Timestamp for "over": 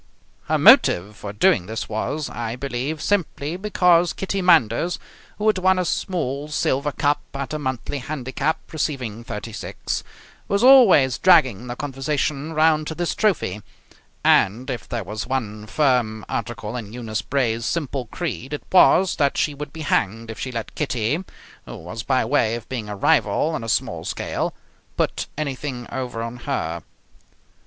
25.91-26.23